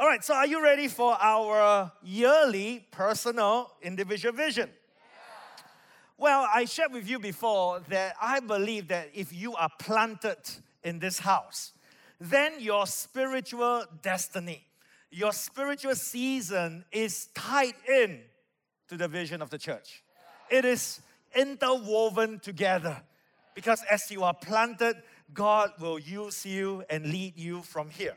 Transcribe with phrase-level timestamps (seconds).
[0.00, 4.70] All right, so are you ready for our yearly personal individual vision?
[6.16, 10.38] Well, I shared with you before that I believe that if you are planted
[10.82, 11.74] in this house,
[12.18, 14.64] then your spiritual destiny,
[15.10, 18.20] your spiritual season is tied in
[18.88, 20.02] to the vision of the church.
[20.48, 21.02] It is
[21.36, 23.02] interwoven together
[23.54, 24.96] because as you are planted,
[25.34, 28.16] God will use you and lead you from here.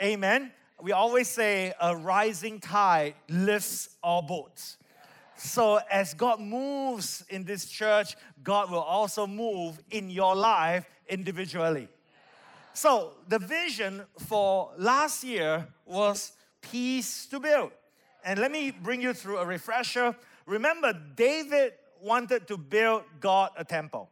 [0.00, 0.52] Amen.
[0.80, 4.76] We always say a rising tide lifts all boats.
[5.36, 11.88] So, as God moves in this church, God will also move in your life individually.
[12.74, 17.72] So, the vision for last year was peace to build.
[18.24, 20.14] And let me bring you through a refresher.
[20.46, 24.10] Remember, David wanted to build God a temple.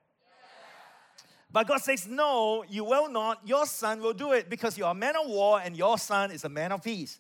[1.51, 3.47] But God says, No, you will not.
[3.47, 6.31] Your son will do it because you are a man of war and your son
[6.31, 7.19] is a man of peace.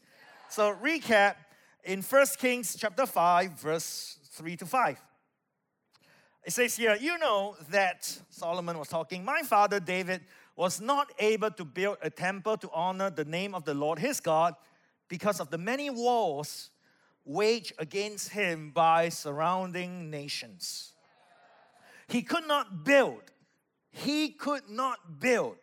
[0.48, 1.36] So, recap
[1.84, 5.00] in 1 Kings chapter 5, verse 3 to 5.
[6.44, 10.22] It says here, You know that Solomon was talking, my father David
[10.54, 14.20] was not able to build a temple to honor the name of the Lord his
[14.20, 14.54] God
[15.08, 16.70] because of the many wars
[17.24, 20.92] waged against him by surrounding nations.
[22.08, 23.22] He could not build
[23.96, 25.56] he could not build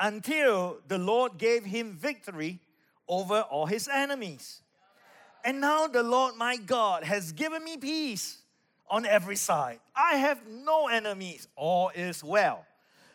[0.00, 2.60] until the Lord gave him victory
[3.06, 4.62] over all his enemies.
[5.44, 8.38] And now the Lord my God has given me peace
[8.88, 9.80] on every side.
[9.94, 12.64] I have no enemies, all is well.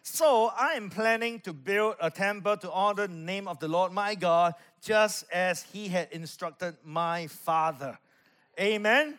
[0.04, 3.92] So I am planning to build a temple to honor the name of the Lord
[3.92, 7.98] my God, just as he had instructed my father.
[8.60, 9.18] Amen.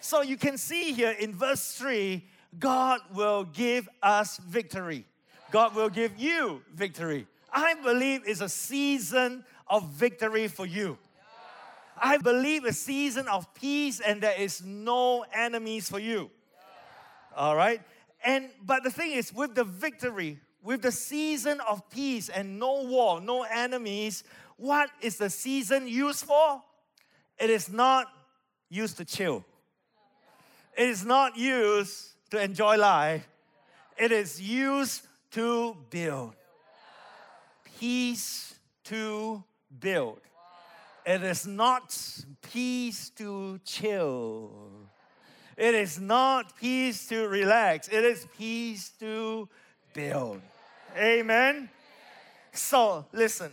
[0.00, 2.24] So you can see here in verse 3
[2.58, 5.06] God will give us victory.
[5.50, 7.26] God will give you victory.
[7.52, 10.98] I believe it's a season of victory for you.
[12.00, 16.30] I believe a season of peace and there is no enemies for you.
[17.36, 17.80] All right?
[18.24, 22.84] And but the thing is with the victory, with the season of peace and no
[22.84, 24.24] war, no enemies,
[24.56, 26.62] what is the season used for?
[27.38, 28.06] It is not
[28.68, 29.44] used to chill.
[30.76, 33.28] It is not used to enjoy life,
[33.98, 36.34] it is used to build.
[37.78, 38.54] Peace
[38.84, 39.44] to
[39.78, 40.18] build.
[41.04, 41.94] It is not
[42.40, 44.50] peace to chill.
[45.58, 47.88] It is not peace to relax.
[47.88, 49.46] It is peace to
[49.92, 50.40] build.
[50.96, 51.68] Amen.
[52.50, 53.52] So, listen.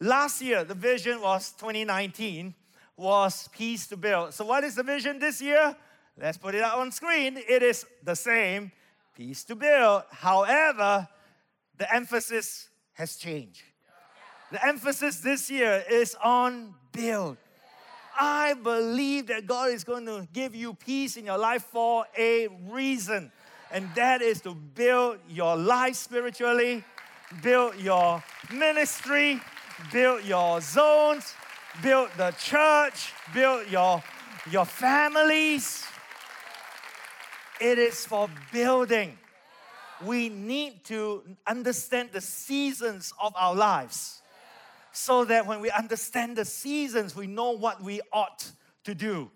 [0.00, 2.54] Last year, the vision was 2019
[2.96, 4.32] was peace to build.
[4.32, 5.76] So, what is the vision this year?
[6.20, 7.36] Let's put it on screen.
[7.36, 8.70] It is the same
[9.16, 10.04] peace to build.
[10.10, 11.08] However,
[11.76, 13.62] the emphasis has changed.
[14.52, 17.36] The emphasis this year is on build.
[18.18, 22.46] I believe that God is going to give you peace in your life for a
[22.68, 23.32] reason,
[23.72, 26.84] and that is to build your life spiritually,
[27.42, 28.22] build your
[28.52, 29.40] ministry,
[29.92, 31.34] build your zones,
[31.82, 34.00] build the church, build your,
[34.48, 35.84] your families.
[37.60, 39.18] It is for building.
[40.04, 44.22] We need to understand the seasons of our lives
[44.92, 48.50] so that when we understand the seasons, we know what we ought
[48.84, 49.30] to do.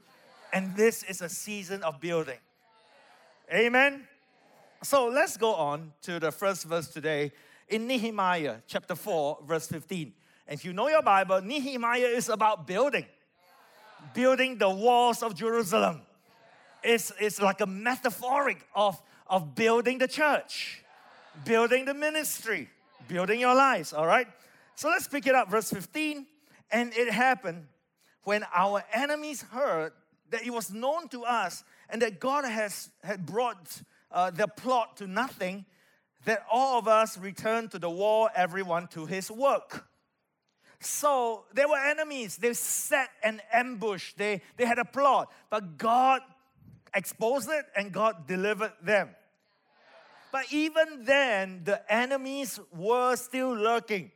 [0.53, 2.39] And this is a season of building.
[3.53, 4.07] Amen.
[4.83, 7.33] So let's go on to the first verse today
[7.69, 10.13] in Nehemiah chapter 4, verse 15.
[10.47, 13.07] And if you know your Bible, Nehemiah is about building,
[14.15, 16.03] building the walls of Jerusalem
[16.83, 20.83] is, is like a metaphoric of, of building the church,
[21.45, 22.69] building the ministry,
[23.09, 24.27] building your lives, all right?
[24.75, 26.27] So let's pick it up, verse 15.
[26.71, 27.67] And it happened
[28.25, 29.93] when our enemies heard
[30.31, 34.99] that it was known to us and that God has had brought uh, the plot
[34.99, 35.65] to nothing,
[36.25, 39.89] that all of us returned to the wall, everyone to his work.
[40.81, 42.37] So there were enemies.
[42.37, 44.13] They set an ambush.
[44.15, 45.33] They, they had a plot.
[45.51, 46.21] But God
[46.95, 49.11] exposed it and God delivered them.
[50.31, 54.11] But even then, the enemies were still lurking.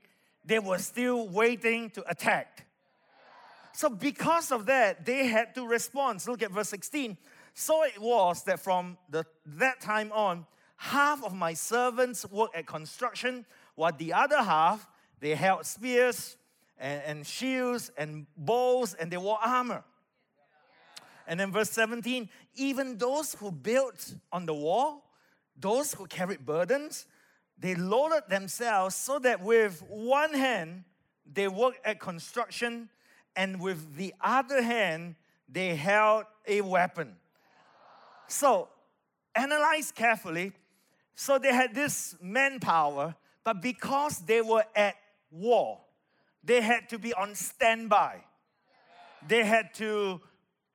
[0.44, 2.66] They were still waiting to attack.
[3.72, 6.26] So, because of that, they had to respond.
[6.26, 7.16] Look at verse 16.
[7.54, 10.46] So it was that from the, that time on,
[10.76, 14.86] half of my servants worked at construction, while the other half,
[15.20, 16.36] they held spears
[16.78, 19.84] and, and shields and bows and they wore armor.
[21.26, 25.10] And then verse 17, even those who built on the wall,
[25.58, 27.06] those who carried burdens,
[27.58, 30.84] they loaded themselves so that with one hand
[31.30, 32.88] they worked at construction,
[33.36, 35.16] and with the other hand,
[35.48, 37.16] they held a weapon.
[38.26, 38.68] So,
[39.34, 40.52] analyze carefully.
[41.14, 43.14] So, they had this manpower,
[43.44, 44.96] but because they were at
[45.30, 45.80] war,
[46.44, 48.24] they had to be on standby.
[49.26, 50.20] They had to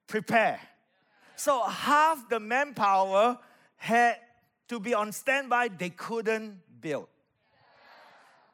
[0.07, 0.59] prepare.
[1.35, 3.37] So, half the manpower
[3.75, 4.17] had
[4.69, 7.07] to be on standby, they couldn't build.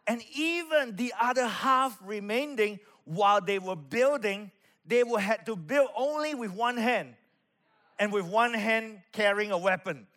[0.05, 4.51] And even the other half remaining, while they were building,
[4.85, 7.15] they would had to build only with one hand
[7.99, 10.07] and with one hand carrying a weapon.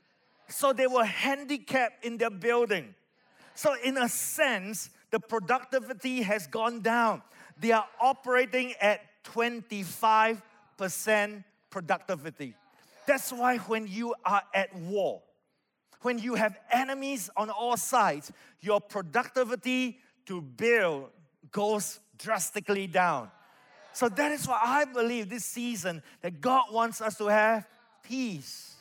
[0.49, 2.94] So they were handicapped in their building.
[3.55, 7.23] So, in a sense, the productivity has gone down.
[7.59, 10.43] They are operating at 25%
[11.70, 12.55] productivity.
[13.06, 15.23] That's why when you are at war,
[16.02, 21.11] when you have enemies on all sides, your productivity to build
[21.50, 23.31] goes drastically down.
[23.93, 27.67] So that is why I believe this season that God wants us to have
[28.02, 28.75] peace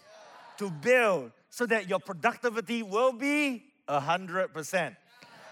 [0.57, 4.95] to build so that your productivity will be 100%.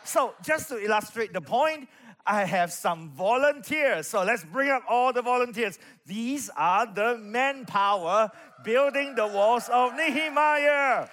[0.03, 1.87] So, just to illustrate the point,
[2.25, 4.07] I have some volunteers.
[4.07, 5.77] So, let's bring up all the volunteers.
[6.05, 8.31] These are the manpower
[8.63, 11.07] building the walls of Nehemiah.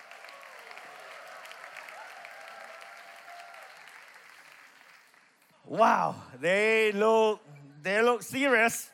[5.67, 7.41] Wow, they look
[7.83, 8.91] they look serious.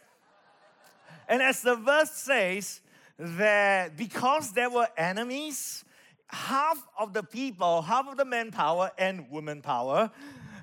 [1.28, 2.80] And as the verse says,
[3.18, 5.84] that because there were enemies,
[6.28, 10.10] half of the people, half of the manpower and woman power,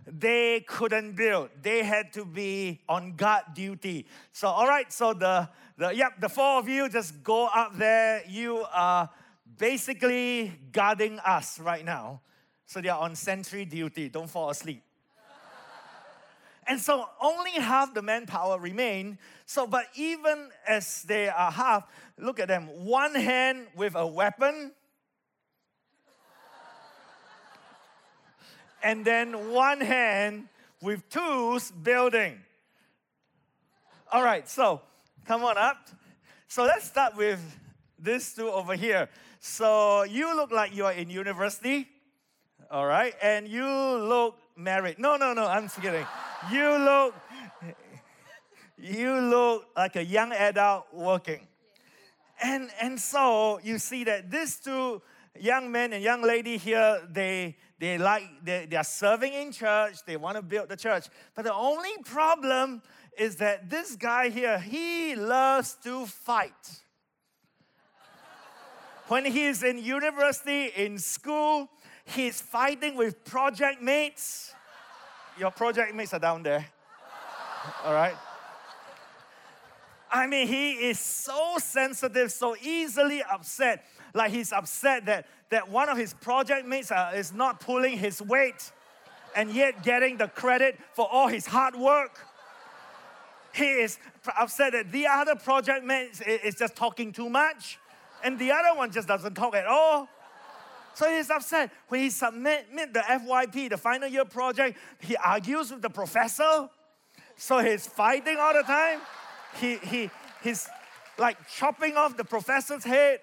[0.05, 1.49] they couldn't build.
[1.61, 4.05] They had to be on guard duty.
[4.31, 8.23] So, all right, so the, the yep, the four of you just go up there.
[8.27, 9.09] You are
[9.57, 12.21] basically guarding us right now.
[12.65, 14.09] So they are on sentry duty.
[14.09, 14.83] Don't fall asleep.
[16.65, 19.17] And so only half the manpower remain.
[19.45, 21.85] So, but even as they are half,
[22.17, 24.71] look at them one hand with a weapon,
[28.83, 30.47] and then one hand
[30.81, 32.39] with tools building.
[34.11, 34.81] All right, so
[35.25, 35.87] come on up.
[36.47, 37.39] So let's start with
[37.97, 39.09] this two over here.
[39.39, 41.87] So you look like you are in university,
[42.69, 44.99] all right, and you look married.
[44.99, 46.05] No, no, no, I'm kidding
[46.51, 47.15] you look
[48.77, 51.47] you look like a young adult working.
[52.43, 55.01] And, and so you see that these two
[55.39, 59.97] young men and young lady here, they, they like, they, they are serving in church,
[60.05, 61.07] they want to build the church.
[61.35, 62.81] But the only problem
[63.17, 66.81] is that this guy here, he loves to fight.
[69.07, 71.69] when he's in university, in school,
[72.05, 74.53] he's fighting with project mates
[75.37, 76.65] your project mates are down there.
[77.83, 78.15] All right?
[80.11, 83.83] I mean, he is so sensitive, so easily upset.
[84.13, 88.21] Like he's upset that, that one of his project mates uh, is not pulling his
[88.21, 88.71] weight
[89.35, 92.19] and yet getting the credit for all his hard work.
[93.53, 93.97] He is
[94.37, 97.79] upset that the other project mate is just talking too much
[98.23, 100.07] and the other one just doesn't talk at all.
[100.95, 101.71] So he's upset.
[101.87, 106.69] When he submit the FYP, the final year project, he argues with the professor.
[107.35, 108.99] So he's fighting all the time.
[109.59, 110.09] He, he,
[110.43, 110.67] he's
[111.17, 113.19] like chopping off the professor's head.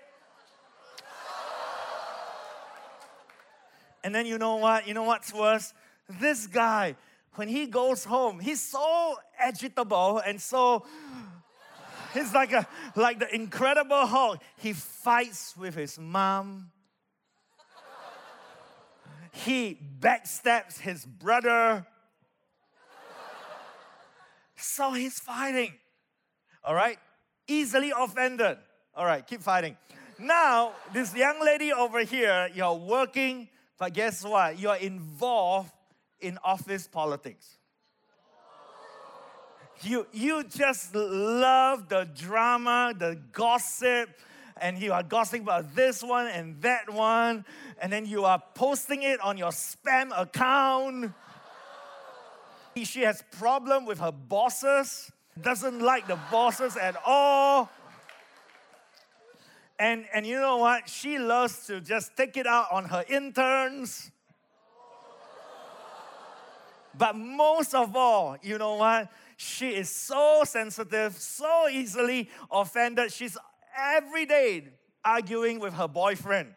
[4.03, 4.87] And then you know what?
[4.87, 5.73] You know what's worse?
[6.09, 6.97] This guy,
[7.35, 10.85] when he goes home, he's so agitable and so
[12.13, 12.67] he's like a
[12.97, 14.43] like the incredible Hulk.
[14.57, 16.71] He fights with his mom
[19.33, 21.87] he backstabs his brother.
[24.57, 25.73] so he's fighting.
[26.65, 26.99] All right?
[27.47, 28.59] Easily offended.
[28.95, 29.77] All right, keep fighting.
[30.19, 33.49] Now, this young lady over here, you're working,
[33.81, 34.59] but guess what?
[34.59, 35.73] You're involved
[36.21, 37.57] in office politics.
[39.81, 44.11] You, you just love the drama, the gossip,
[44.61, 47.47] and you are gossiping about this one and that one,
[47.81, 51.15] and then you are posting it on your spam account.
[52.85, 55.11] she has problem with her bosses,
[55.41, 57.71] doesn't like the bosses at all.
[59.81, 60.91] And, and you know what?
[60.91, 64.11] She loves to just take it out on her interns.
[66.97, 69.09] But most of all, you know what?
[69.39, 73.11] She is so sensitive, so easily offended.
[73.11, 73.39] She's
[73.75, 74.69] every day
[75.03, 76.55] arguing with her boyfriend.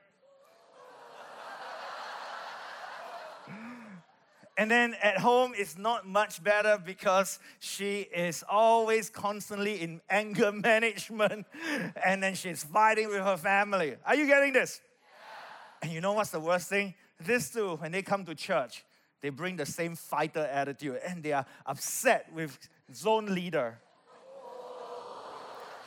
[4.56, 10.52] And then at home, it's not much better because she is always constantly in anger
[10.64, 11.48] management
[12.06, 13.96] and then she's fighting with her family.
[14.06, 14.80] Are you getting this?
[14.84, 15.88] Yeah.
[15.88, 16.94] And you know what's the worst thing?
[17.20, 18.84] This too, when they come to church,
[19.22, 22.58] they bring the same fighter attitude and they are upset with
[22.94, 23.80] zone leader.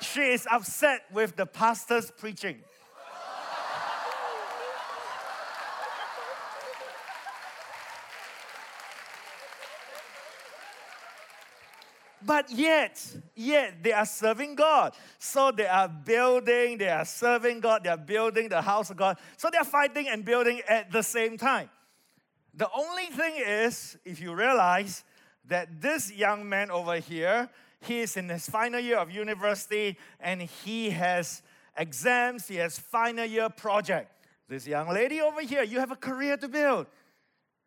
[0.00, 2.62] She is upset with the pastor's preaching.
[12.26, 13.00] But yet,
[13.36, 14.94] yet they are serving God.
[15.18, 19.16] So they are building, they are serving God, they are building the house of God.
[19.36, 21.70] So they are fighting and building at the same time.
[22.52, 25.04] The only thing is, if you realize
[25.46, 27.48] that this young man over here,
[27.80, 31.42] he is in his final year of university and he has
[31.76, 34.10] exams, he has final year project.
[34.48, 36.86] This young lady over here, you have a career to build.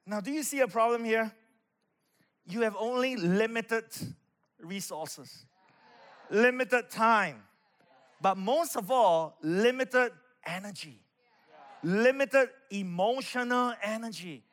[0.06, 1.32] Now, do you see a problem here?
[2.46, 3.86] You have only limited
[4.62, 5.46] resources,
[6.30, 7.44] limited time,
[8.22, 10.12] but most of all, limited
[10.46, 11.00] energy,
[11.84, 14.44] limited emotional energy.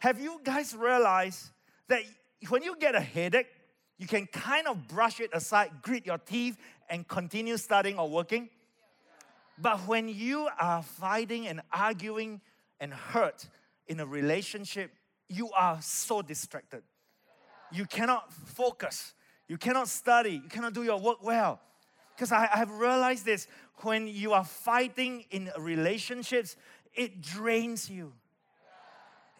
[0.00, 1.50] Have you guys realized
[1.88, 2.02] that
[2.48, 3.46] when you get a headache,
[3.98, 6.56] you can kind of brush it aside, grit your teeth,
[6.90, 8.48] and continue studying or working?
[9.58, 12.40] But when you are fighting and arguing
[12.80, 13.46] and hurt
[13.86, 14.90] in a relationship,
[15.28, 16.82] you are so distracted
[17.72, 19.14] you cannot focus,
[19.48, 21.60] you cannot study, you cannot do your work well.
[22.14, 23.48] Because I, have realized this
[23.78, 26.56] when you are fighting in relationships,
[26.94, 28.12] it drains you.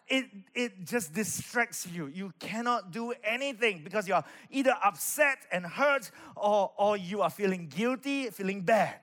[0.07, 2.07] It, it just distracts you.
[2.07, 7.67] You cannot do anything because you're either upset and hurt or, or you are feeling
[7.67, 8.95] guilty, feeling bad.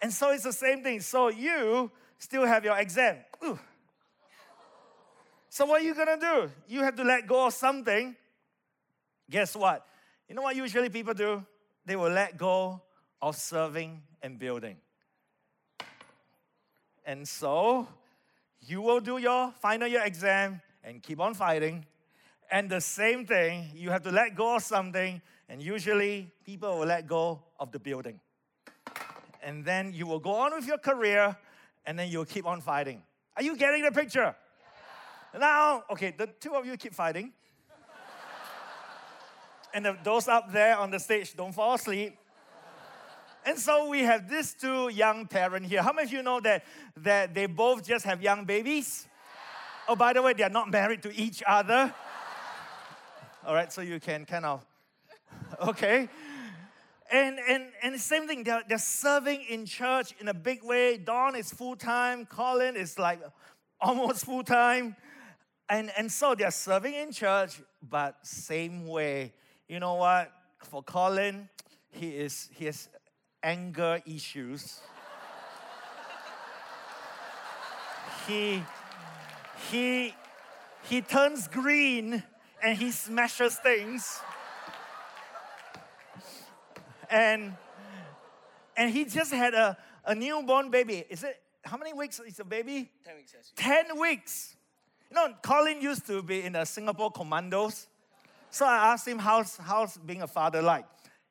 [0.00, 1.00] And so it's the same thing.
[1.00, 3.18] So you still have your exam.
[3.44, 3.58] Ooh.
[5.48, 6.50] So what are you gonna do?
[6.66, 8.16] You have to let go of something
[9.32, 9.86] Guess what?
[10.28, 11.42] You know what usually people do?
[11.86, 12.82] They will let go
[13.22, 14.76] of serving and building.
[17.06, 17.88] And so,
[18.60, 21.86] you will do your final year exam and keep on fighting.
[22.50, 26.86] And the same thing, you have to let go of something, and usually people will
[26.86, 28.20] let go of the building.
[29.42, 31.34] And then you will go on with your career,
[31.86, 33.02] and then you'll keep on fighting.
[33.34, 34.36] Are you getting the picture?
[35.32, 35.40] Yeah.
[35.40, 37.32] Now, okay, the two of you keep fighting
[39.74, 42.16] and those up there on the stage don't fall asleep.
[43.44, 45.82] And so we have these two young parents here.
[45.82, 46.64] How many of you know that,
[46.98, 49.08] that they both just have young babies?
[49.88, 51.92] Oh, by the way, they are not married to each other.
[53.44, 54.64] All right, so you can kind of,
[55.68, 56.08] okay.
[57.10, 60.96] And, and, and same thing, they're, they're serving in church in a big way.
[60.96, 63.20] Dawn is full time, Colin is like
[63.80, 64.94] almost full time.
[65.68, 69.32] And, and so they're serving in church, but same way
[69.68, 70.32] you know what?
[70.64, 71.48] For Colin,
[71.90, 72.88] he is he has
[73.42, 74.80] anger issues.
[78.26, 78.62] he
[79.70, 80.14] he
[80.84, 82.22] he turns green
[82.62, 84.20] and he smashes things.
[87.10, 87.54] And
[88.76, 91.04] and he just had a, a newborn baby.
[91.10, 92.90] Is it how many weeks is a baby?
[93.04, 93.52] 10 weeks.
[93.56, 94.56] 10 weeks.
[95.10, 97.86] You know, Colin used to be in the Singapore Commandos.
[98.52, 100.84] So I asked him, how's, how's being a father like?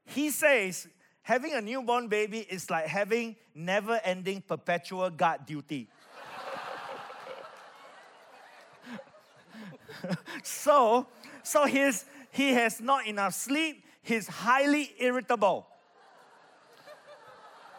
[0.06, 0.88] He says,
[1.22, 5.88] having a newborn baby is like having never ending perpetual guard duty.
[10.44, 11.06] so,
[11.44, 15.68] so he's, he has not enough sleep, he's highly irritable.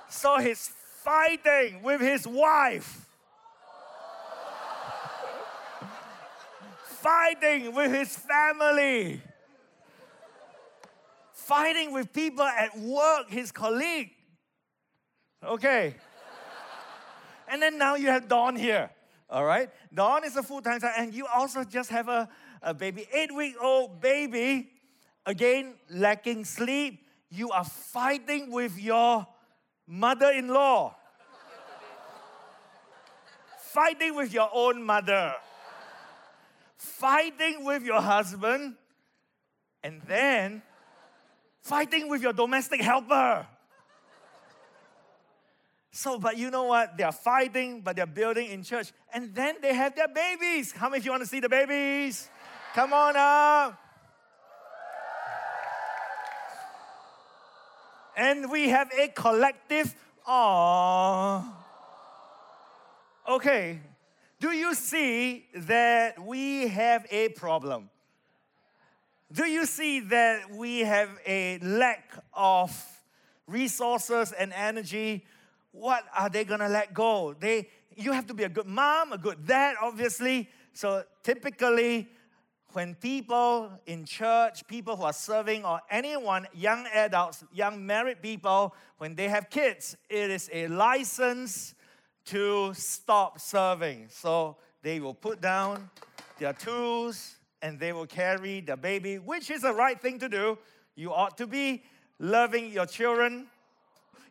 [0.08, 0.70] So he's
[1.02, 3.08] fighting with his wife.
[6.84, 9.20] fighting with his family
[11.42, 14.10] fighting with people at work, his colleague.
[15.44, 15.94] Okay.
[17.48, 18.90] and then now you have Dawn here.
[19.28, 19.70] All right.
[19.92, 22.28] Dawn is a full time and you also just have a,
[22.62, 24.70] a baby, eight week old baby.
[25.26, 27.06] Again, lacking sleep.
[27.30, 29.26] You are fighting with your
[29.86, 30.94] mother in law,
[33.58, 35.34] fighting with your own mother,
[36.76, 38.74] fighting with your husband,
[39.82, 40.62] and then
[41.62, 43.46] fighting with your domestic helper.
[45.90, 46.96] So, but you know what?
[46.96, 48.92] They're fighting, but they're building in church.
[49.12, 50.72] And then they have their babies.
[50.72, 52.28] How many of you want to see the babies?
[52.74, 53.78] Come on up.
[58.16, 59.94] And we have a collective,
[60.28, 61.44] aww.
[63.28, 63.80] Okay,
[64.42, 67.90] Do you see that we have a problem?
[69.32, 72.70] Do you see that we have a lack of
[73.46, 75.24] resources and energy?
[75.70, 77.34] What are they gonna let go?
[77.40, 80.50] They, you have to be a good mom, a good dad, obviously.
[80.74, 82.10] So typically,
[82.72, 88.74] when people in church, people who are serving, or anyone, young adults, young married people,
[88.98, 91.74] when they have kids, it is a license
[92.26, 94.08] to stop serving.
[94.10, 95.88] So they will put down
[96.38, 100.58] their tools and they will carry the baby, which is the right thing to do.
[100.96, 101.84] You ought to be
[102.18, 103.46] loving your children.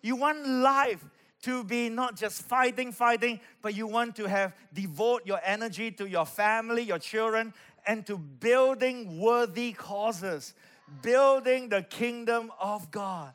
[0.02, 1.04] You want life
[1.44, 6.08] to be not just fighting, fighting, but you want to have devote your energy to
[6.08, 7.54] your family, your children,
[7.88, 10.54] and to building worthy causes,
[11.02, 13.34] building the kingdom of God.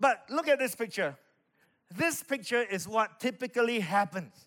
[0.00, 1.16] But look at this picture.
[1.94, 4.45] This picture is what typically happens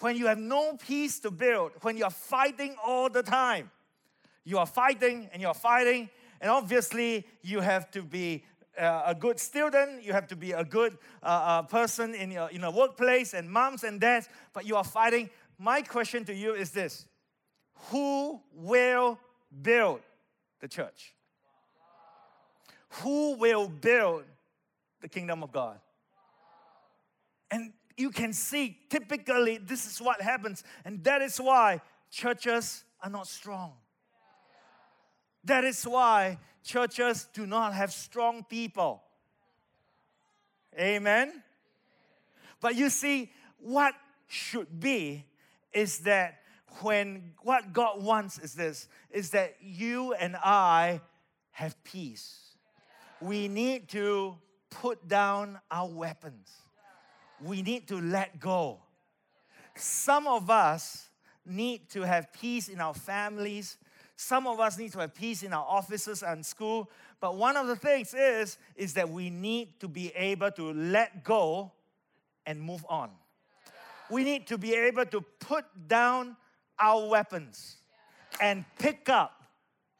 [0.00, 3.70] when you have no peace to build, when you're fighting all the time.
[4.44, 6.10] You are fighting and you're fighting,
[6.40, 8.44] and obviously you have to be
[8.78, 12.50] uh, a good student, you have to be a good uh, uh, person in your
[12.50, 15.30] in a workplace, and moms and dads, but you are fighting.
[15.58, 17.06] My question to you is this
[17.90, 19.18] Who will
[19.62, 20.00] build
[20.60, 21.14] the church?
[23.02, 24.24] Who will build
[25.00, 25.78] the kingdom of God?
[27.50, 33.10] And you can see typically this is what happens, and that is why churches are
[33.10, 33.72] not strong.
[35.44, 39.02] That is why churches do not have strong people.
[40.78, 41.42] Amen?
[42.60, 43.94] But you see, what
[44.26, 45.26] should be
[45.72, 46.40] is that
[46.80, 51.00] when what God wants is this is that you and I
[51.52, 52.56] have peace.
[53.20, 54.36] We need to
[54.70, 56.50] put down our weapons.
[57.42, 58.78] We need to let go.
[59.76, 61.08] Some of us
[61.44, 63.76] need to have peace in our families.
[64.16, 66.90] Some of us need to have peace in our offices and school.
[67.20, 71.24] But one of the things is, is that we need to be able to let
[71.24, 71.72] go
[72.46, 73.10] and move on.
[74.10, 76.36] We need to be able to put down
[76.78, 77.76] our weapons
[78.40, 79.42] and pick up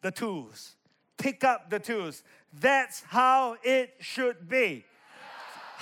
[0.02, 0.76] the tools.
[1.16, 2.22] Pick up the tools.
[2.52, 4.84] That's how it should be.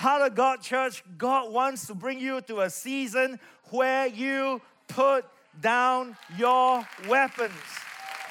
[0.02, 3.38] Heart of God Church, God wants to bring you to a season
[3.70, 5.24] where you put
[5.60, 7.52] down your weapons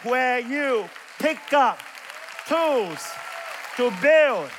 [0.04, 1.80] where you pick up
[2.46, 3.08] tools
[3.78, 4.50] to build.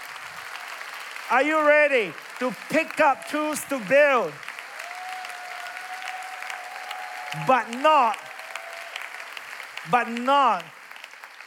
[1.31, 4.33] Are you ready to pick up tools to build?
[7.46, 8.16] But not,
[9.90, 10.64] but not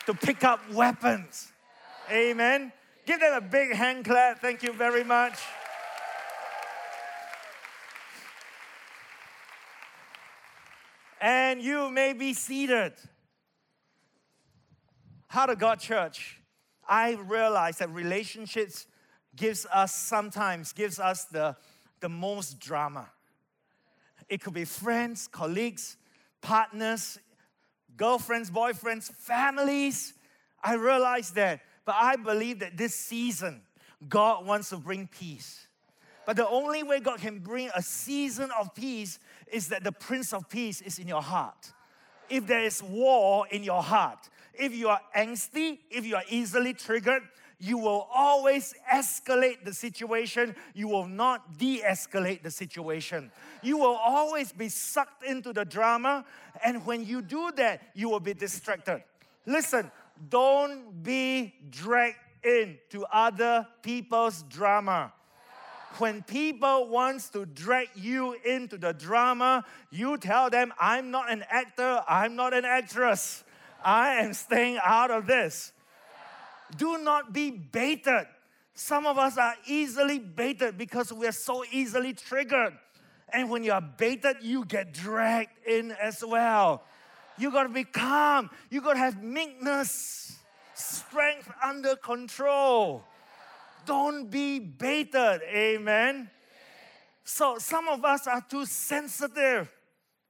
[0.06, 1.52] to pick up weapons.
[2.12, 2.72] Amen.
[3.06, 4.42] Give them a big hand clap.
[4.42, 5.40] Thank you very much.
[11.22, 12.94] And you may be seated.
[15.28, 16.40] Heart of God Church,
[16.88, 18.88] I realize that relationships
[19.36, 21.56] gives us sometimes gives us the,
[22.00, 23.10] the most drama.
[24.30, 25.98] It could be friends, colleagues,
[26.42, 27.20] partners,
[27.98, 30.14] girlfriends, boyfriends, families.
[30.64, 31.62] I realize that.
[31.86, 33.62] But I believe that this season,
[34.10, 35.68] God wants to bring peace.
[36.26, 39.20] But the only way God can bring a season of peace
[39.52, 41.72] is that the Prince of Peace is in your heart.
[42.30, 46.74] If there is war in your heart, if you are angsty, if you are easily
[46.74, 47.22] triggered,
[47.60, 50.56] you will always escalate the situation.
[50.74, 53.32] You will not de escalate the situation.
[53.62, 56.26] You will always be sucked into the drama.
[56.64, 59.04] And when you do that, you will be distracted.
[59.46, 59.92] Listen,
[60.30, 65.12] don't be dragged into other people's drama.
[65.98, 71.44] When people wants to drag you into the drama, you tell them, I'm not an
[71.50, 73.44] actor, I'm not an actress.
[73.84, 75.72] I am staying out of this.
[76.76, 78.26] Do not be baited.
[78.74, 82.74] Some of us are easily baited because we are so easily triggered.
[83.32, 86.84] And when you are baited, you get dragged in as well.
[87.38, 88.50] You gotta be calm.
[88.70, 90.38] You gotta have meekness,
[90.74, 93.04] strength under control.
[93.86, 95.42] Don't be baited.
[95.44, 96.30] Amen.
[97.24, 99.72] So some of us are too sensitive.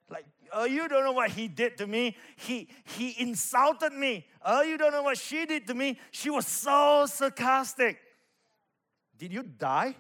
[0.10, 2.15] Like, oh, you don't know what he did to me.
[2.38, 4.26] He he insulted me.
[4.44, 6.00] Oh, you don't know what she did to me.
[6.12, 8.00] She was so sarcastic.
[9.18, 9.96] Did you die?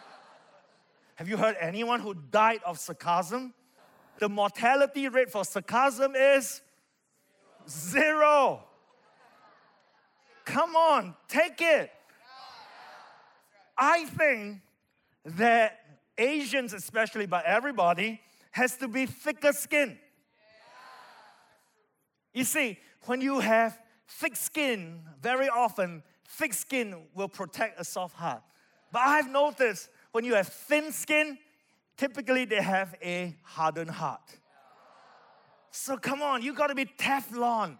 [1.16, 3.54] Have you heard anyone who died of sarcasm?
[4.20, 6.60] The mortality rate for sarcasm is
[7.68, 8.62] zero.
[10.44, 11.90] Come on, take it.
[13.78, 14.60] I think
[15.24, 15.78] that
[16.18, 19.98] Asians, especially, but everybody, has to be thicker skin.
[22.34, 28.16] You see, when you have thick skin, very often, thick skin will protect a soft
[28.16, 28.42] heart.
[28.92, 31.38] But I've noticed when you have thin skin,
[32.00, 34.38] typically they have a hardened heart.
[35.70, 37.76] So come on, you gotta be Teflon.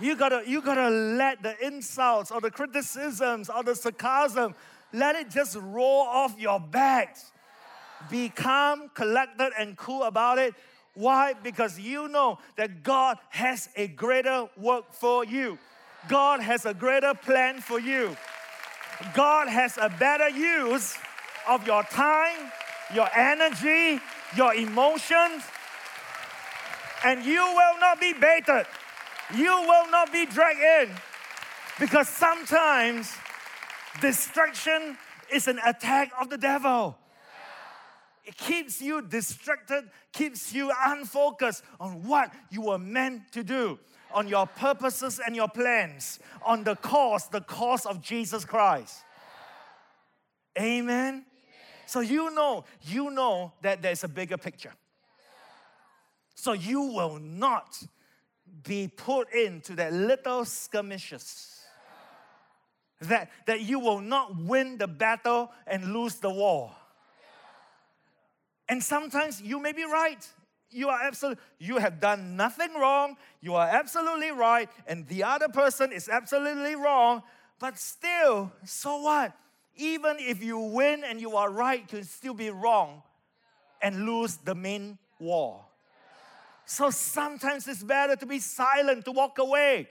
[0.00, 4.56] You gotta, you gotta let the insults or the criticisms or the sarcasm,
[4.92, 7.18] let it just roll off your back.
[8.10, 10.54] Be calm, collected, and cool about it.
[10.94, 11.34] Why?
[11.34, 15.56] Because you know that God has a greater work for you.
[16.08, 18.16] God has a greater plan for you.
[19.14, 20.96] God has a better use
[21.48, 22.50] of your time,
[22.94, 24.00] your energy,
[24.36, 25.42] your emotions,
[27.04, 28.66] and you will not be baited.
[29.34, 30.96] You will not be dragged in
[31.78, 33.12] because sometimes
[34.00, 34.98] distraction
[35.32, 36.96] is an attack of the devil.
[38.24, 43.78] It keeps you distracted, keeps you unfocused on what you were meant to do,
[44.12, 48.98] on your purposes and your plans, on the cause, the cause of Jesus Christ.
[50.58, 51.24] Amen.
[51.90, 54.72] So you know, you know that there's a bigger picture.
[56.36, 57.82] So you will not
[58.62, 61.64] be put into that little skirmishes.
[63.00, 66.70] That, that you will not win the battle and lose the war.
[68.68, 70.24] And sometimes you may be right.
[70.70, 73.16] You are absolutely, you have done nothing wrong.
[73.40, 74.68] You are absolutely right.
[74.86, 77.24] And the other person is absolutely wrong.
[77.58, 79.34] But still, so what?
[79.80, 83.02] Even if you win and you are right, you can still be wrong
[83.80, 85.64] and lose the main war.
[86.66, 89.88] So sometimes it's better to be silent, to walk away.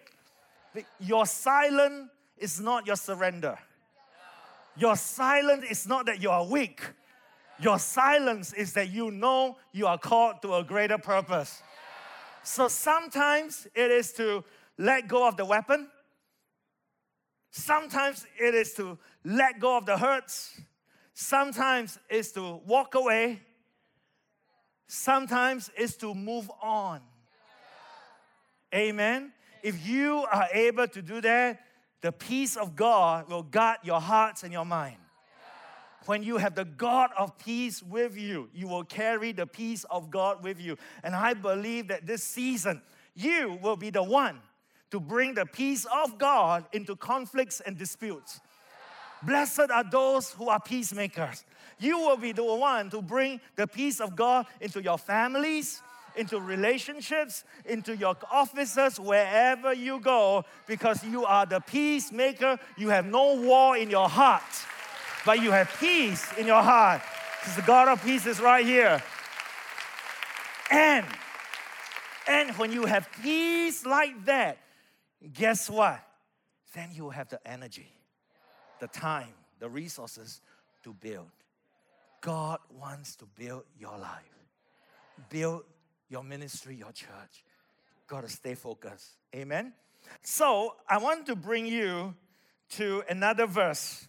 [1.00, 3.58] Your silence is not your surrender.
[4.78, 6.82] Your silence is not that you are weak.
[7.60, 11.64] Your silence is that you know you are called to a greater purpose.
[12.44, 14.44] So sometimes it is to
[14.78, 15.90] let go of the weapon.
[17.52, 20.60] Sometimes it is to let go of the hurts.
[21.14, 23.42] Sometimes it's to walk away
[24.90, 27.00] sometimes is to move on.
[28.74, 29.32] Amen.
[29.64, 31.60] If you are able to do that,
[32.02, 34.98] the peace of God will guard your hearts and your mind.
[36.06, 40.10] When you have the God of peace with you, you will carry the peace of
[40.10, 40.78] God with you.
[41.04, 42.82] And I believe that this season,
[43.14, 44.40] you will be the one
[44.92, 48.40] to bring the peace of God into conflicts and disputes.
[49.22, 51.44] Blessed are those who are peacemakers.
[51.80, 55.82] You will be the one to bring the peace of God into your families,
[56.16, 62.58] into relationships, into your offices, wherever you go, because you are the peacemaker.
[62.78, 64.44] You have no war in your heart,
[65.26, 67.02] but you have peace in your heart.
[67.40, 69.02] Because the God of peace is right here.
[70.72, 71.06] And
[72.28, 74.58] and when you have peace like that,
[75.34, 76.00] guess what?
[76.74, 77.92] Then you will have the energy,
[78.80, 80.42] the time, the resources
[80.84, 81.30] to build.
[82.22, 84.36] God wants to build your life,
[85.30, 85.64] build
[86.10, 87.44] your ministry, your church.
[88.08, 89.12] Got to stay focused.
[89.36, 89.74] Amen.
[90.22, 92.16] So I want to bring you
[92.72, 94.08] to another verse.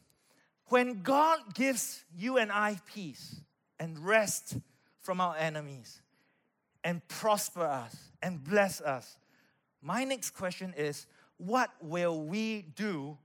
[0.66, 3.40] When God gives you and I peace
[3.78, 4.56] and rest
[5.00, 6.00] from our enemies
[6.84, 9.16] and prosper us and bless us,
[9.82, 11.06] my next question is
[11.38, 13.16] what will we do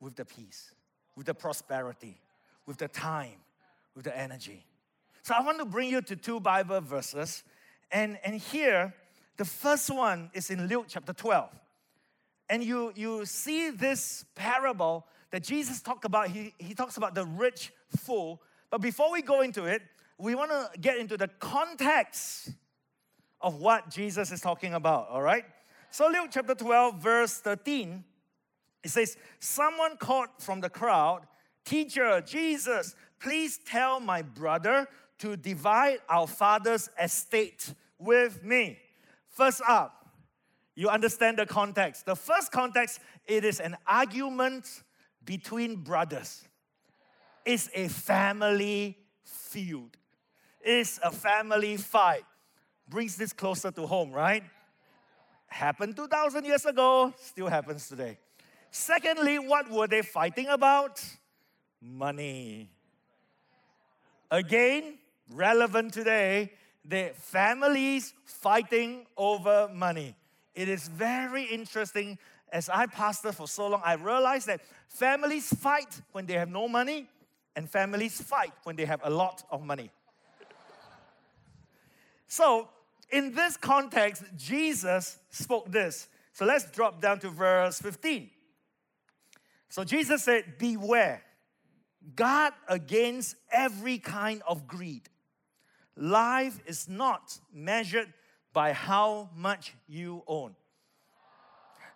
[0.00, 0.72] with the peace,
[1.16, 2.20] with the prosperity,
[2.66, 3.38] with the time,
[3.94, 4.64] with the energy.
[5.22, 7.42] So I want to bring you to two Bible verses.
[7.90, 8.94] And, and here,
[9.36, 11.50] the first one is in Luke chapter 12.
[12.48, 16.28] And you, you see this parable that Jesus talked about.
[16.28, 18.40] He, he talks about the rich fool.
[18.70, 19.82] But before we go into it,
[20.18, 22.50] we want to get into the context
[23.40, 25.44] of what Jesus is talking about, all right?
[25.96, 28.04] So, Luke chapter 12, verse 13,
[28.84, 31.22] it says, Someone called from the crowd,
[31.64, 34.88] Teacher, Jesus, Please tell my brother
[35.20, 38.78] to divide our father's estate with me.
[39.30, 40.10] First up,
[40.74, 42.04] you understand the context.
[42.04, 44.82] The first context, it is an argument
[45.24, 46.46] between brothers.
[47.46, 49.96] It's a family feud.
[50.60, 52.24] It's a family fight.
[52.86, 54.42] Brings this closer to home, right?
[55.48, 58.18] Happened 2,000 years ago, still happens today.
[58.70, 61.02] Secondly, what were they fighting about?
[61.80, 62.70] Money.
[64.30, 64.98] Again,
[65.30, 66.52] relevant today,
[66.84, 70.14] the families fighting over money.
[70.54, 72.18] It is very interesting.
[72.52, 76.68] As I pastor for so long, I realized that families fight when they have no
[76.68, 77.08] money
[77.54, 79.90] and families fight when they have a lot of money.
[82.26, 82.68] so,
[83.10, 86.08] in this context, Jesus spoke this.
[86.32, 88.30] So let's drop down to verse 15.
[89.68, 91.22] So Jesus said, Beware,
[92.14, 95.08] guard against every kind of greed.
[95.96, 98.12] Life is not measured
[98.52, 100.54] by how much you own.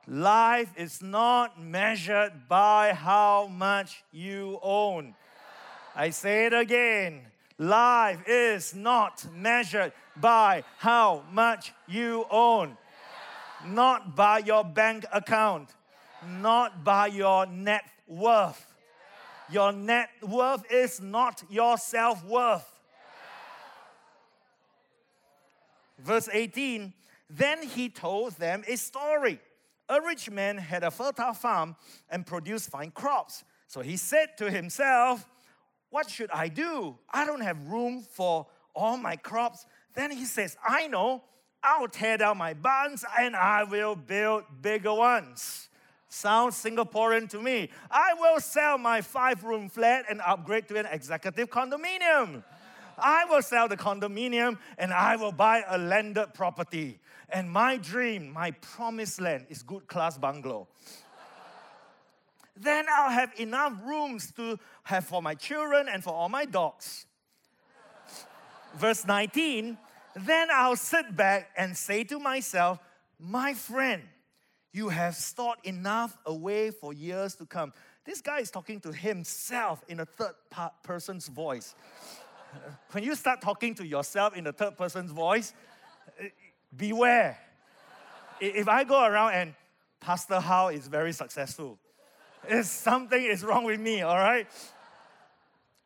[0.07, 5.15] Life is not measured by how much you own.
[5.95, 7.27] I say it again.
[7.61, 12.79] Life is not measured by how much you own,
[13.67, 15.69] not by your bank account,
[16.27, 18.65] not by your net worth.
[19.51, 22.67] Your net worth is not your self worth.
[25.99, 26.95] Verse 18
[27.29, 29.39] Then he told them a story.
[29.91, 31.77] A rich man had a fertile farm
[32.09, 33.45] and produced fine crops.
[33.67, 35.29] So he said to himself,
[35.91, 36.97] What should I do?
[37.11, 39.67] I don't have room for all my crops.
[39.95, 41.23] Then he says, I know,
[41.63, 45.69] I'll tear down my barns and I will build bigger ones.
[46.09, 47.71] Sounds Singaporean to me.
[47.91, 52.43] I will sell my five room flat and upgrade to an executive condominium.
[52.99, 56.99] I will sell the condominium and I will buy a landed property.
[57.29, 60.67] And my dream, my promised land is good class bungalow.
[62.61, 67.07] Then I'll have enough rooms to have for my children and for all my dogs.
[68.77, 69.79] Verse 19,
[70.15, 72.79] then I'll sit back and say to myself,
[73.19, 74.03] My friend,
[74.73, 77.73] you have stored enough away for years to come.
[78.05, 80.35] This guy is talking to himself in a third
[80.83, 81.75] person's voice.
[82.93, 85.55] when you start talking to yourself in the third person's voice,
[86.19, 86.29] eh,
[86.77, 87.39] beware.
[88.41, 89.55] if I go around and
[90.01, 91.79] Pastor How is very successful,
[92.49, 94.47] it's something is wrong with me, all right?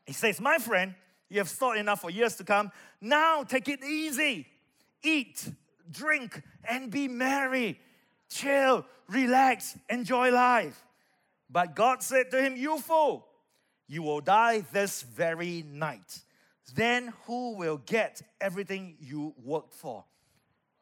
[0.06, 0.94] He says, My friend,
[1.28, 2.70] you have stored enough for years to come.
[3.00, 4.46] Now take it easy.
[5.02, 5.48] Eat,
[5.90, 7.80] drink, and be merry.
[8.30, 10.82] Chill, relax, enjoy life.
[11.50, 13.26] But God said to him, You fool,
[13.86, 16.22] you will die this very night
[16.74, 20.04] then who will get everything you worked for?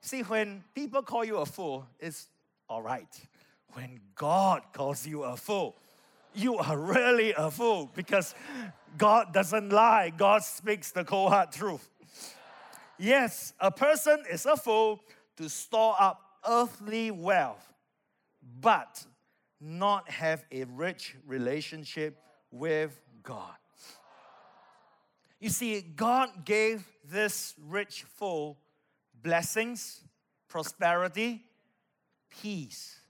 [0.00, 2.28] See, when people call you a fool, it's
[2.68, 3.08] all right.
[3.72, 5.76] When God calls you a fool,
[6.34, 8.34] you are really a fool because
[8.98, 10.12] God doesn't lie.
[10.16, 11.88] God speaks the cold hard truth.
[12.98, 15.00] Yes, a person is a fool
[15.36, 17.72] to store up earthly wealth,
[18.60, 19.04] but
[19.60, 22.18] not have a rich relationship
[22.50, 23.56] with God.
[25.40, 28.58] You see, God gave this rich fool
[29.22, 30.00] blessings,
[30.48, 31.42] prosperity,
[32.30, 33.01] peace.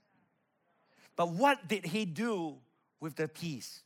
[1.15, 2.55] But what did he do
[2.99, 3.81] with the peace?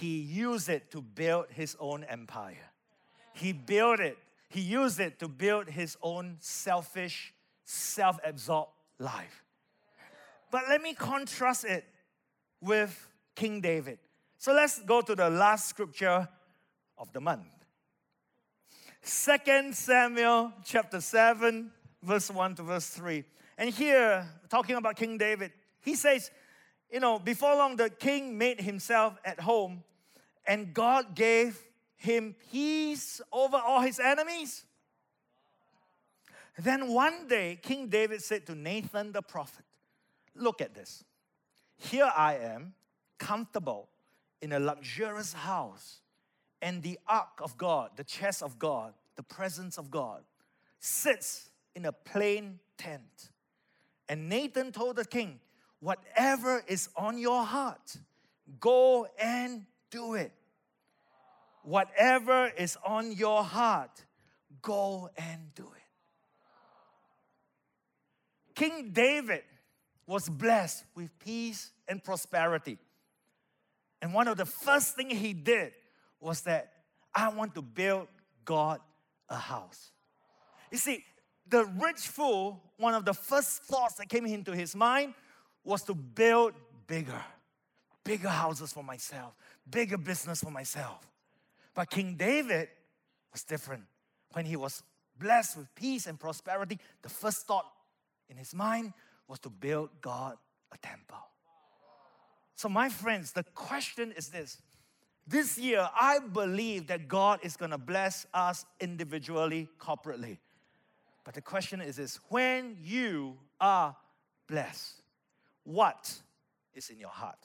[0.00, 2.70] He used it to build his own empire.
[3.34, 9.42] He built it, he used it to build his own selfish, self absorbed life.
[10.50, 11.84] But let me contrast it
[12.60, 13.98] with King David.
[14.38, 16.28] So let's go to the last scripture
[16.98, 17.46] of the month.
[19.00, 21.70] Second Samuel chapter 7,
[22.02, 23.24] verse 1 to verse 3.
[23.58, 26.30] And here, talking about King David, he says,
[26.90, 29.82] you know, before long the king made himself at home,
[30.46, 31.58] and God gave
[31.96, 34.64] him peace over all his enemies.
[36.58, 39.64] Then one day, King David said to Nathan the prophet,
[40.34, 41.04] Look at this.
[41.76, 42.74] Here I am,
[43.18, 43.88] comfortable
[44.40, 46.00] in a luxurious house
[46.60, 50.22] and the ark of God, the chest of God, the presence of God,
[50.78, 53.30] sits in a plain tent.
[54.08, 55.40] And Nathan told the king,
[55.82, 57.96] Whatever is on your heart,
[58.60, 60.30] go and do it.
[61.64, 64.04] Whatever is on your heart,
[64.62, 65.82] go and do it.
[68.54, 69.42] King David
[70.06, 72.78] was blessed with peace and prosperity.
[74.00, 75.72] And one of the first things he did
[76.20, 76.74] was that
[77.12, 78.06] I want to build
[78.44, 78.78] God
[79.28, 79.90] a house.
[80.70, 81.04] You see,
[81.48, 85.14] the rich fool, one of the first thoughts that came into his mind
[85.64, 86.52] was to build
[86.86, 87.22] bigger,
[88.04, 89.34] bigger houses for myself,
[89.68, 91.06] bigger business for myself.
[91.74, 92.68] But King David
[93.32, 93.84] was different.
[94.32, 94.82] When he was
[95.18, 97.66] blessed with peace and prosperity, the first thought
[98.28, 98.92] in his mind
[99.28, 100.36] was to build God
[100.72, 101.18] a temple.
[102.54, 104.58] So, my friends, the question is this
[105.26, 110.38] this year, I believe that God is going to bless us individually, corporately.
[111.24, 113.96] But the question is this when you are
[114.48, 115.01] blessed,
[115.64, 116.12] what
[116.74, 117.38] is in your heart?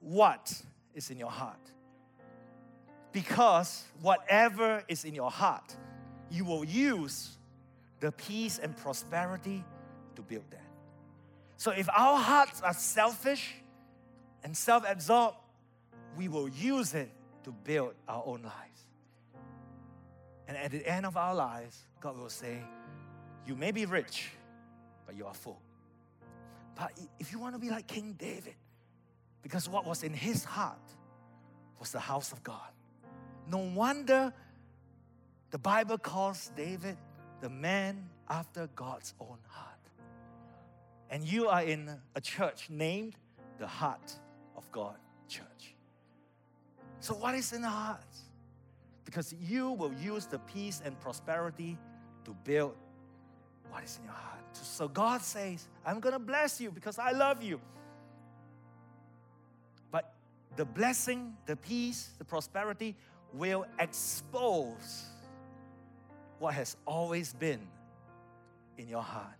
[0.00, 0.62] What
[0.94, 1.58] is in your heart.
[3.12, 5.76] Because whatever is in your heart,
[6.30, 7.36] you will use
[8.00, 9.64] the peace and prosperity
[10.16, 10.60] to build that.
[11.56, 13.54] So if our hearts are selfish
[14.42, 15.36] and self absorbed,
[16.16, 17.10] we will use it
[17.44, 18.80] to build our own lives.
[20.48, 22.58] And at the end of our lives, God will say,
[23.46, 24.30] You may be rich,
[25.06, 25.60] but you are full.
[26.74, 28.54] But if you want to be like King David,
[29.42, 30.78] because what was in his heart
[31.78, 32.70] was the house of God.
[33.48, 34.32] No wonder
[35.50, 36.96] the Bible calls David
[37.40, 39.68] the man after God's own heart.
[41.10, 43.16] And you are in a church named
[43.58, 44.14] the Heart
[44.56, 44.96] of God
[45.28, 45.74] Church.
[47.00, 48.00] So, what is in the heart?
[49.04, 51.76] Because you will use the peace and prosperity
[52.24, 52.76] to build
[53.70, 54.41] what is in your heart.
[54.52, 57.60] So, God says, I'm going to bless you because I love you.
[59.90, 60.12] But
[60.56, 62.96] the blessing, the peace, the prosperity
[63.32, 65.06] will expose
[66.38, 67.60] what has always been
[68.78, 69.36] in your heart.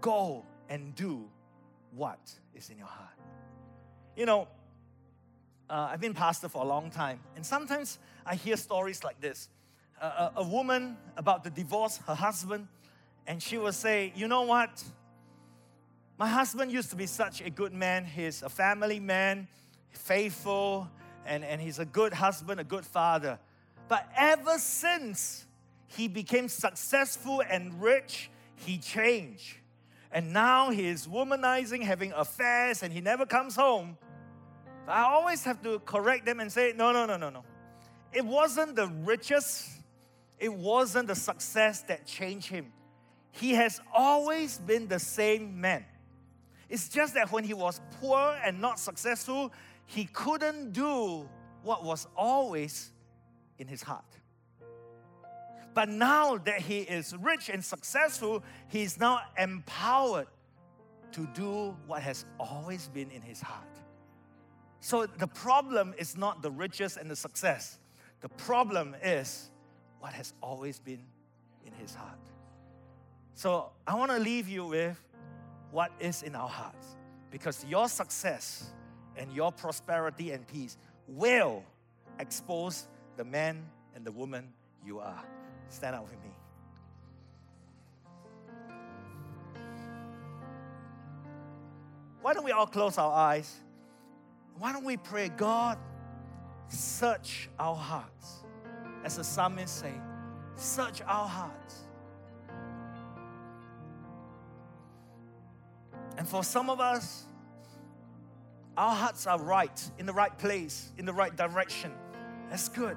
[0.00, 1.28] Go and do
[1.94, 2.18] what
[2.54, 3.14] is in your heart.
[4.16, 4.48] You know,
[5.70, 9.48] uh, I've been pastor for a long time, and sometimes I hear stories like this.
[10.00, 12.68] Uh, a, a woman about to divorce her husband,
[13.28, 14.82] and she will say, You know what?
[16.18, 18.04] My husband used to be such a good man.
[18.04, 19.46] He's a family man,
[19.90, 20.88] faithful,
[21.24, 23.38] and, and he's a good husband, a good father.
[23.86, 25.46] But ever since
[25.86, 29.58] he became successful and rich, he changed.
[30.10, 33.96] And now he is womanizing, having affairs, and he never comes home.
[34.86, 37.44] But I always have to correct them and say, no, no, no, no, no.
[38.12, 39.68] It wasn't the riches,
[40.38, 42.72] it wasn't the success that changed him.
[43.30, 45.84] He has always been the same man.
[46.68, 49.52] It's just that when he was poor and not successful,
[49.86, 51.28] he couldn't do
[51.62, 52.90] what was always
[53.58, 54.04] in his heart.
[55.74, 60.26] But now that he is rich and successful, he is now empowered
[61.12, 63.64] to do what has always been in his heart.
[64.80, 67.78] So the problem is not the riches and the success.
[68.20, 69.50] The problem is
[70.00, 71.04] what has always been
[71.64, 72.18] in his heart.
[73.38, 75.00] So I want to leave you with
[75.70, 76.96] what is in our hearts
[77.30, 78.72] because your success
[79.16, 81.62] and your prosperity and peace will
[82.18, 84.48] expose the man and the woman
[84.84, 85.22] you are.
[85.68, 86.32] Stand up with me.
[92.20, 93.54] Why don't we all close our eyes?
[94.58, 95.78] Why don't we pray, God,
[96.66, 98.42] search our hearts?
[99.04, 99.92] As the psalmist say,
[100.56, 101.87] search our hearts.
[106.18, 107.24] And for some of us,
[108.76, 111.92] our hearts are right, in the right place, in the right direction.
[112.50, 112.96] That's good.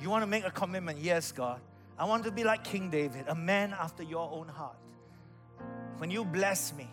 [0.00, 1.00] You want to make a commitment?
[1.00, 1.60] Yes, God.
[1.98, 4.76] I want to be like King David, a man after your own heart.
[5.98, 6.88] When you bless me,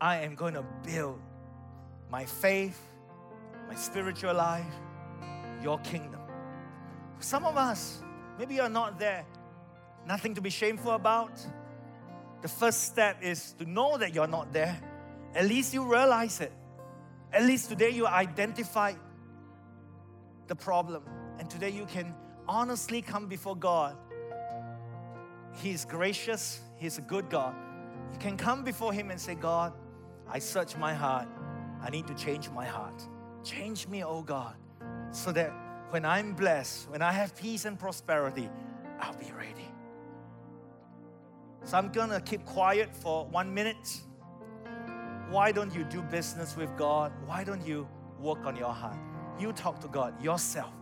[0.00, 1.20] I am going to build
[2.10, 2.80] my faith,
[3.68, 4.74] my spiritual life,
[5.62, 6.20] your kingdom.
[7.20, 8.02] Some of us,
[8.38, 9.24] maybe you're not there.
[10.06, 11.30] Nothing to be shameful about.
[12.42, 14.80] The first step is to know that you're not there
[15.34, 16.52] at least you realize it.
[17.32, 18.94] At least today you identify
[20.46, 21.02] the problem.
[21.38, 22.14] And today you can
[22.46, 23.96] honestly come before God.
[25.54, 27.54] He's gracious, He's a good God.
[28.12, 29.72] You can come before Him and say, God,
[30.28, 31.28] I search my heart.
[31.80, 33.02] I need to change my heart.
[33.44, 34.54] Change me, oh God,
[35.10, 35.52] so that
[35.90, 38.48] when I'm blessed, when I have peace and prosperity,
[39.00, 39.71] I'll be ready.
[41.64, 44.02] So I'm gonna keep quiet for one minute
[45.32, 47.10] why don't you do business with God?
[47.24, 47.88] Why don't you
[48.20, 48.98] work on your heart?
[49.38, 50.74] You talk to God yourself.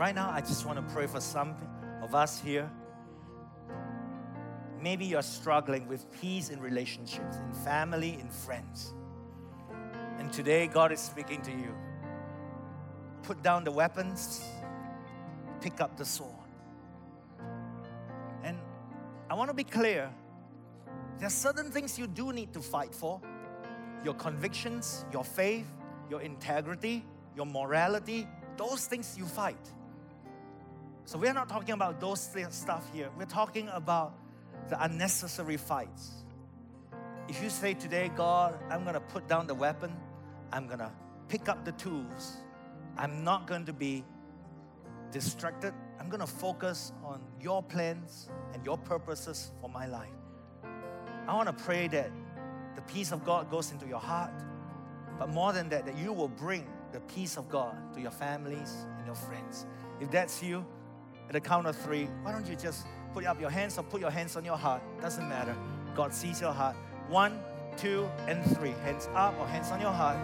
[0.00, 1.54] Right now, I just want to pray for some
[2.00, 2.70] of us here.
[4.80, 8.94] Maybe you're struggling with peace in relationships, in family, in friends.
[10.18, 11.74] And today, God is speaking to you.
[13.24, 14.42] Put down the weapons,
[15.60, 16.48] pick up the sword.
[18.42, 18.56] And
[19.28, 20.10] I want to be clear
[21.18, 23.20] there are certain things you do need to fight for
[24.02, 25.70] your convictions, your faith,
[26.08, 27.04] your integrity,
[27.36, 28.26] your morality,
[28.56, 29.70] those things you fight.
[31.10, 33.10] So we're not talking about those stuff here.
[33.18, 34.14] We're talking about
[34.68, 36.12] the unnecessary fights.
[37.28, 39.92] If you say today, God, I'm going to put down the weapon,
[40.52, 40.92] I'm going to
[41.26, 42.36] pick up the tools,
[42.96, 44.04] I'm not going to be
[45.10, 50.14] distracted, I'm going to focus on your plans and your purposes for my life.
[51.26, 52.12] I want to pray that
[52.76, 54.30] the peace of God goes into your heart,
[55.18, 58.86] but more than that, that you will bring the peace of God to your families
[58.96, 59.66] and your friends.
[59.98, 60.64] If that's you,
[61.30, 64.00] at the count of three, why don't you just put up your hands or put
[64.00, 64.82] your hands on your heart?
[65.00, 65.54] Doesn't matter.
[65.94, 66.74] God sees your heart.
[67.08, 67.38] One,
[67.76, 68.74] two, and three.
[68.82, 70.18] Hands up or hands on your heart.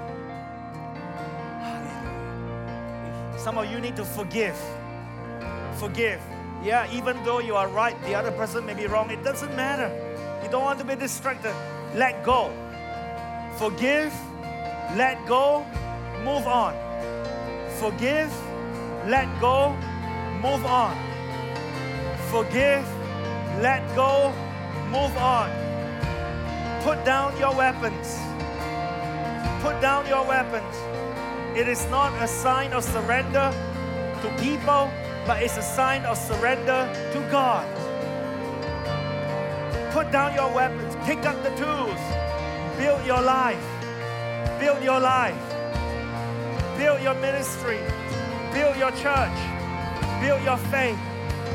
[3.39, 4.59] Some of you need to forgive.
[5.79, 6.21] Forgive.
[6.65, 9.09] Yeah, even though you are right, the other person may be wrong.
[9.09, 9.89] It doesn't matter.
[10.43, 11.55] You don't want to be distracted.
[11.95, 12.51] Let go.
[13.59, 14.13] Forgive.
[14.97, 15.65] Let go.
[16.25, 16.75] Move on.
[17.79, 18.33] Forgive.
[19.07, 19.77] Let go
[20.47, 20.97] move on.
[22.31, 22.87] Forgive,
[23.61, 24.33] let go,
[24.95, 25.51] move on.
[26.83, 28.07] Put down your weapons.
[29.65, 30.75] Put down your weapons.
[31.59, 33.49] It is not a sign of surrender
[34.23, 34.89] to people,
[35.27, 36.81] but it's a sign of surrender
[37.13, 37.67] to God.
[39.93, 42.03] Put down your weapons, pick up the tools,
[42.79, 43.67] build your life,
[44.61, 45.43] build your life,
[46.79, 47.81] build your ministry,
[48.53, 49.56] build your church
[50.21, 50.99] build your faith.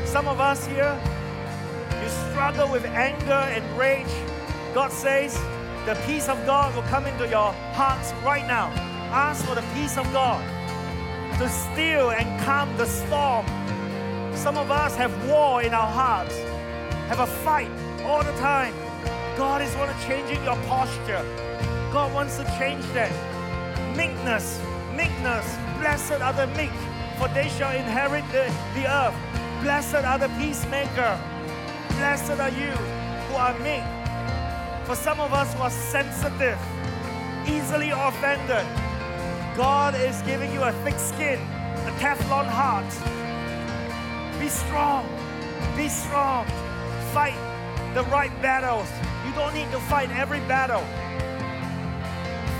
[0.04, 0.98] Some of us here,
[2.02, 4.12] you struggle with anger and rage.
[4.74, 5.34] God says
[5.86, 8.68] the peace of God will come into your hearts right now.
[9.12, 10.42] Ask for the peace of God
[11.38, 13.46] to still and calm the storm.
[14.34, 16.36] Some of us have war in our hearts,
[17.08, 17.70] have a fight
[18.04, 18.74] all the time.
[19.36, 21.24] God is want to changing your posture.
[21.92, 23.12] God wants to change that.
[23.96, 24.60] Meekness,
[24.96, 25.56] meekness.
[25.78, 26.70] Blessed are the meek
[27.22, 29.14] for they shall inherit the, the earth.
[29.62, 31.16] Blessed are the peacemaker.
[31.90, 32.72] Blessed are you
[33.28, 33.86] who are meek.
[34.88, 36.58] For some of us who are sensitive,
[37.46, 38.66] easily offended,
[39.56, 41.38] God is giving you a thick skin,
[41.86, 42.90] a Teflon heart.
[44.40, 45.06] Be strong.
[45.76, 46.44] Be strong.
[47.12, 47.38] Fight
[47.94, 48.88] the right battles.
[49.24, 50.82] You don't need to fight every battle.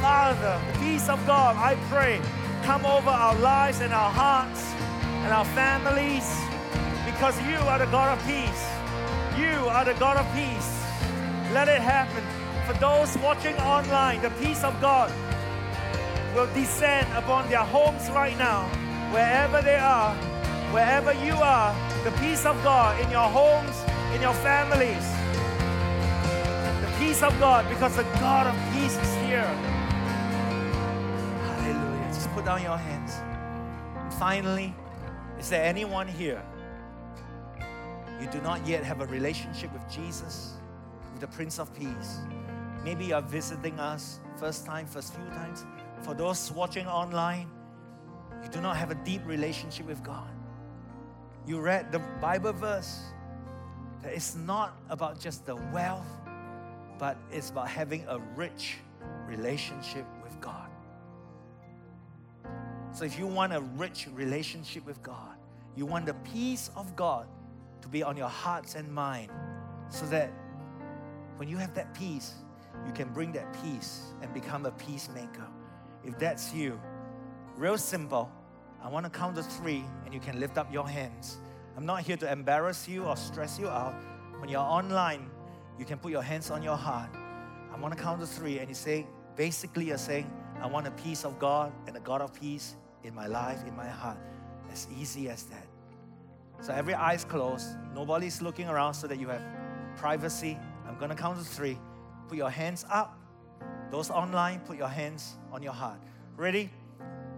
[0.00, 2.20] Father, the peace of God, I pray
[2.62, 4.72] come over our lives and our hearts
[5.24, 6.38] and our families
[7.04, 8.64] because you are the God of peace.
[9.36, 10.70] You are the God of peace.
[11.52, 12.22] Let it happen.
[12.66, 15.10] For those watching online, the peace of God
[16.34, 18.62] will descend upon their homes right now,
[19.10, 20.14] wherever they are,
[20.72, 23.76] wherever you are, the peace of God in your homes,
[24.14, 25.06] in your families.
[26.80, 29.81] The peace of God, because the God of peace is here
[32.34, 33.12] put down your hands.
[33.96, 34.74] And finally,
[35.38, 36.42] is there anyone here?
[38.20, 40.54] You do not yet have a relationship with Jesus,
[41.12, 42.20] with the Prince of Peace.
[42.84, 45.64] Maybe you are visiting us first time, first few times.
[46.00, 47.50] For those watching online,
[48.42, 50.30] you do not have a deep relationship with God.
[51.46, 53.00] You read the Bible verse
[54.02, 56.06] that it's not about just the wealth,
[56.98, 58.78] but it's about having a rich
[59.26, 60.61] relationship with God.
[62.92, 65.36] So if you want a rich relationship with God,
[65.74, 67.26] you want the peace of God
[67.80, 69.30] to be on your hearts and mind
[69.88, 70.30] so that
[71.36, 72.34] when you have that peace,
[72.86, 75.46] you can bring that peace and become a peacemaker.
[76.04, 76.78] If that's you,
[77.56, 78.30] real simple,
[78.82, 81.38] I want to count to three and you can lift up your hands.
[81.78, 83.94] I'm not here to embarrass you or stress you out.
[84.38, 85.30] When you're online,
[85.78, 87.08] you can put your hands on your heart.
[87.72, 90.30] I want to count to three and you say, basically, you're saying,
[90.60, 93.76] I want a peace of God and a God of peace in my life, in
[93.76, 94.18] my heart.
[94.70, 95.66] As easy as that.
[96.60, 99.42] So every eye's closed, nobody's looking around so that you have
[99.96, 100.58] privacy.
[100.86, 101.78] I'm gonna count to three.
[102.28, 103.18] Put your hands up.
[103.90, 105.98] Those online, put your hands on your heart.
[106.36, 106.70] Ready?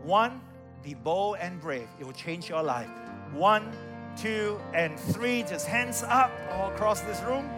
[0.02, 0.40] One,
[0.82, 1.88] be bold and brave.
[1.98, 2.88] It will change your life.
[3.32, 3.72] One,
[4.16, 5.42] two, and three.
[5.42, 7.48] Just hands up all across this room.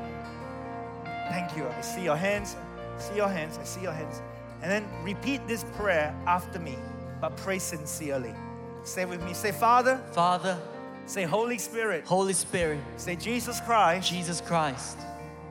[1.28, 1.66] Thank you.
[1.66, 2.56] I see your hands.
[2.96, 3.58] I see your hands.
[3.58, 4.22] I see your hands.
[4.62, 6.76] And then repeat this prayer after me
[7.20, 8.34] but pray sincerely.
[8.84, 9.34] Say with me.
[9.34, 10.00] Say, Father.
[10.12, 10.58] Father,
[11.06, 12.04] Say, Holy Spirit.
[12.04, 14.08] Holy Spirit, Say, Jesus Christ.
[14.10, 14.98] Jesus Christ,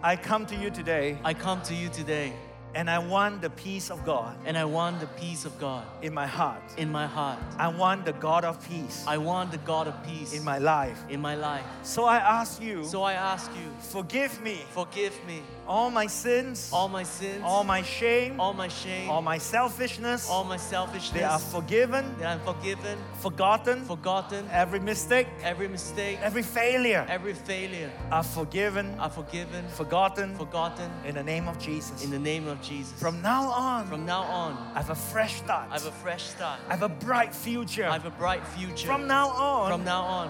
[0.03, 2.34] I come to you today I come to you today
[2.76, 6.13] and I want the peace of God and I want the peace of God in
[6.13, 6.61] my heart.
[6.78, 7.39] in my heart.
[7.57, 11.01] I want the God of peace I want the God of peace in my life.
[11.09, 11.63] in my life.
[11.84, 16.70] So I ask you, So I ask you, forgive me forgive me all my sins,
[16.72, 20.30] all my sins, all my shame, all my shame, all my selfishness.
[20.30, 21.11] all my selfishness.
[21.11, 23.84] They are forgiven, They I'm forgiven, forgotten.
[23.86, 30.89] forgotten, Every mistake, every mistake, every failure every failure are forgiven, are forgiven, forgotten forgotten
[31.05, 32.03] in the name of Jesus.
[32.03, 32.93] in the name of Jesus.
[32.99, 35.70] From now on, From now on, I have a fresh start.
[35.72, 36.59] I have a fresh start.
[36.70, 37.86] I have a bright future.
[37.88, 38.86] I have a bright future.
[38.88, 40.28] From now on, From now on,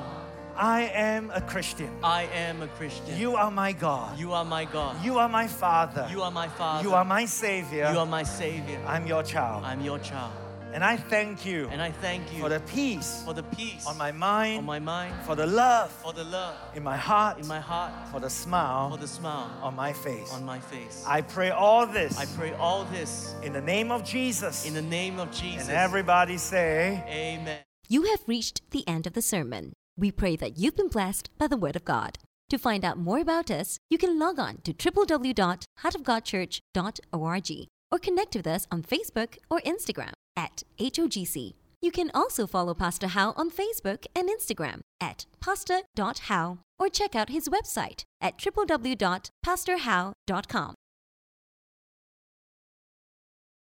[0.57, 1.89] I am a Christian.
[2.01, 3.17] I am a Christian.
[3.19, 4.17] You are my God.
[4.17, 5.03] You are my God.
[5.03, 6.07] You are my Father.
[6.09, 6.87] You are my Father.
[6.87, 7.89] You are my Savior.
[7.91, 8.79] You are my Savior.
[8.87, 9.65] I'm your child.
[9.65, 10.31] I'm your child.
[10.73, 13.97] And I thank you And I thank you for the peace for the peace on
[13.97, 17.47] my mind, on my mind, for the love for the love in my heart, in
[17.47, 18.89] my heart, for the smile.
[18.89, 20.33] for smile the smile on my face.
[20.33, 21.01] on my face.
[21.07, 24.65] I pray all this I pray all this in the name of Jesus.
[24.65, 25.69] in the name of Jesus.
[25.69, 27.59] And everybody say, Amen.
[27.87, 29.75] You have reached the end of the sermon.
[29.97, 32.17] We pray that you've been blessed by the Word of God.
[32.49, 38.47] To find out more about us, you can log on to www.heartofgodchurch.org or connect with
[38.47, 41.53] us on Facebook or Instagram at HOGC.
[41.81, 47.29] You can also follow Pastor How on Facebook and Instagram at pastor.how or check out
[47.29, 50.75] his website at www.pastorhow.com.